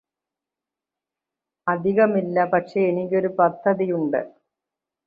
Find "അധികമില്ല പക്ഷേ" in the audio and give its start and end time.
1.67-2.79